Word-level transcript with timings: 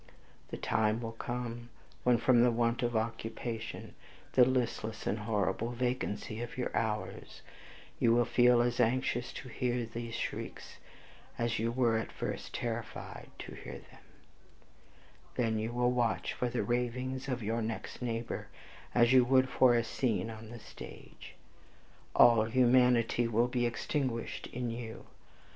The 0.49 0.57
time 0.57 0.99
will 0.99 1.11
come, 1.11 1.69
when, 2.03 2.17
from 2.17 2.41
the 2.41 2.49
want 2.49 2.81
of 2.81 2.95
occupation, 2.95 3.93
the 4.33 4.43
listless 4.43 5.05
and 5.05 5.19
horrible 5.19 5.73
vacancy 5.73 6.41
of 6.41 6.57
your 6.57 6.75
hours, 6.75 7.43
you 7.99 8.11
will 8.11 8.25
feel 8.25 8.63
as 8.63 8.79
anxious 8.79 9.31
to 9.33 9.47
hear 9.47 9.85
those 9.85 10.15
shrieks, 10.15 10.77
as 11.37 11.59
you 11.59 11.71
were 11.71 11.99
at 11.99 12.11
first 12.11 12.51
terrified 12.51 13.29
to 13.37 13.53
hear 13.53 13.73
them, 13.77 14.01
when 15.35 15.59
you 15.59 15.71
will 15.71 15.91
watch 15.91 16.33
for 16.33 16.49
the 16.49 16.63
ravings 16.63 17.27
of 17.27 17.43
your 17.43 17.61
next 17.61 18.01
neighbor, 18.01 18.47
as 18.95 19.13
you 19.13 19.23
would 19.23 19.49
for 19.49 19.75
a 19.75 19.83
scene 19.83 20.31
on 20.31 20.49
the 20.49 20.57
stage. 20.57 21.35
All 22.15 22.45
humanity 22.45 23.27
will 23.27 23.47
be 23.47 23.67
extinguished 23.67 24.47
in 24.47 24.71
you. 24.71 25.05